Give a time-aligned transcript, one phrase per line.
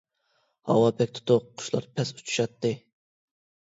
[0.69, 2.77] ھاۋا بەك تۇتۇق، قۇشلار پەس ئۇچۇشاتتى.